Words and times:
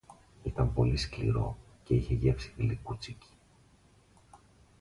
Ήταν 0.43 0.73
πολύ 0.73 0.97
σκληρό 0.97 1.57
και 1.83 1.93
είχε 1.93 2.13
γεύση 2.13 2.53
γλυκούτσικη. 2.57 3.29